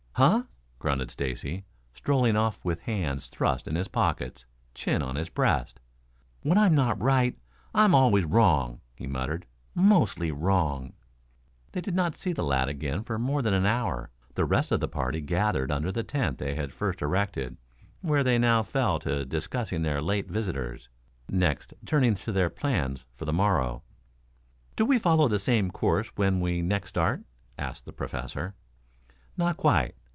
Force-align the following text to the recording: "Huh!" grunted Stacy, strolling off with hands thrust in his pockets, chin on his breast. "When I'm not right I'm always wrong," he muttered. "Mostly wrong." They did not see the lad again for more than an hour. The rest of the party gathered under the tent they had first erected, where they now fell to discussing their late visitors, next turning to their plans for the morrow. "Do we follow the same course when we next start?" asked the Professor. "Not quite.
"Huh!" 0.15 0.43
grunted 0.77 1.09
Stacy, 1.09 1.63
strolling 1.93 2.35
off 2.35 2.63
with 2.63 2.81
hands 2.81 3.27
thrust 3.27 3.65
in 3.67 3.75
his 3.75 3.87
pockets, 3.87 4.45
chin 4.75 5.01
on 5.01 5.15
his 5.15 5.29
breast. 5.29 5.79
"When 6.43 6.59
I'm 6.59 6.75
not 6.75 7.01
right 7.01 7.35
I'm 7.73 7.95
always 7.95 8.25
wrong," 8.25 8.81
he 8.93 9.07
muttered. 9.07 9.47
"Mostly 9.73 10.29
wrong." 10.29 10.93
They 11.71 11.81
did 11.81 11.95
not 11.95 12.17
see 12.17 12.33
the 12.33 12.43
lad 12.43 12.67
again 12.69 13.03
for 13.03 13.17
more 13.17 13.41
than 13.41 13.55
an 13.55 13.65
hour. 13.65 14.11
The 14.35 14.45
rest 14.45 14.71
of 14.71 14.79
the 14.79 14.87
party 14.87 15.21
gathered 15.21 15.71
under 15.71 15.91
the 15.91 16.03
tent 16.03 16.37
they 16.37 16.53
had 16.55 16.71
first 16.73 17.01
erected, 17.01 17.57
where 18.01 18.23
they 18.23 18.37
now 18.37 18.61
fell 18.61 18.99
to 18.99 19.25
discussing 19.25 19.81
their 19.81 20.03
late 20.03 20.27
visitors, 20.27 20.87
next 21.29 21.73
turning 21.85 22.13
to 22.15 22.31
their 22.31 22.49
plans 22.49 23.05
for 23.15 23.25
the 23.25 23.33
morrow. 23.33 23.81
"Do 24.75 24.85
we 24.85 24.99
follow 24.99 25.29
the 25.29 25.39
same 25.39 25.71
course 25.71 26.09
when 26.15 26.41
we 26.41 26.61
next 26.61 26.89
start?" 26.89 27.23
asked 27.57 27.85
the 27.85 27.93
Professor. 27.93 28.53
"Not 29.35 29.57
quite. 29.57 29.95